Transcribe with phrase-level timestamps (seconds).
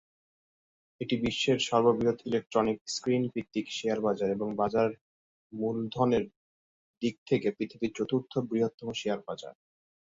[1.01, 4.89] এটি বিশ্বের সর্ববৃহৎ ইলেক্ট্রনিক-স্ক্রিন ভিত্তিক শেয়ার বাজার এবং বাজার
[5.53, 6.23] মূলধনের
[7.01, 9.53] দিক থেকে পৃথিবীর চতুর্থ বৃহত্তম শেয়ার বাজার।